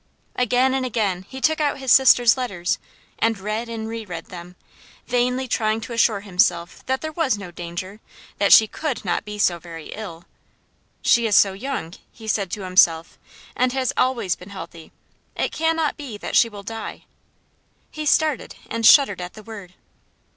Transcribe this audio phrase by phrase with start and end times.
[0.35, 2.79] Again and again he took out his sister's letters
[3.19, 4.55] and read and re read them,
[5.05, 7.99] vainly trying to assure himself that there was no danger;
[8.39, 10.25] that she could not be so very ill.
[11.03, 13.19] "She is so young," he said to himself,
[13.55, 14.91] "and has always been healthy,
[15.35, 17.05] it cannot be that she will die."
[17.91, 19.75] He started and shuddered at the word.